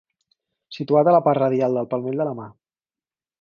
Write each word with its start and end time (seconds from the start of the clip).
Situat 0.77 1.09
a 1.11 1.13
la 1.17 1.21
part 1.27 1.39
radial 1.43 1.77
del 1.81 1.91
palmell 1.93 2.19
de 2.23 2.27
la 2.31 2.35
mà. 2.41 2.49